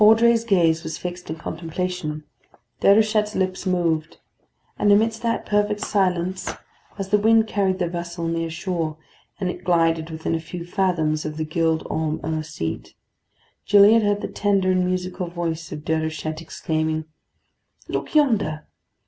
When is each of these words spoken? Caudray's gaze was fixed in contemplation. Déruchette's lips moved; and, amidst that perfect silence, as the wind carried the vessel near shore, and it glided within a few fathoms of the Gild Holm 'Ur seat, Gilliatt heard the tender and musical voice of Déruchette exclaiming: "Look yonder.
Caudray's 0.01 0.43
gaze 0.43 0.81
was 0.83 0.97
fixed 0.97 1.29
in 1.29 1.35
contemplation. 1.35 2.23
Déruchette's 2.81 3.35
lips 3.35 3.67
moved; 3.67 4.17
and, 4.79 4.91
amidst 4.91 5.21
that 5.21 5.45
perfect 5.45 5.81
silence, 5.81 6.49
as 6.97 7.09
the 7.09 7.19
wind 7.19 7.45
carried 7.45 7.77
the 7.77 7.87
vessel 7.87 8.25
near 8.27 8.49
shore, 8.49 8.97
and 9.39 9.47
it 9.47 9.63
glided 9.63 10.09
within 10.09 10.33
a 10.33 10.39
few 10.39 10.65
fathoms 10.65 11.23
of 11.23 11.37
the 11.37 11.45
Gild 11.45 11.83
Holm 11.83 12.19
'Ur 12.23 12.41
seat, 12.41 12.95
Gilliatt 13.67 14.01
heard 14.01 14.21
the 14.21 14.27
tender 14.27 14.71
and 14.71 14.87
musical 14.87 15.27
voice 15.27 15.71
of 15.71 15.81
Déruchette 15.85 16.41
exclaiming: 16.41 17.05
"Look 17.87 18.15
yonder. 18.15 18.65